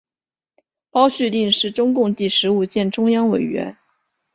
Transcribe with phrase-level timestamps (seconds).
[0.89, 3.77] 包叙定是中共第十五届中央委员。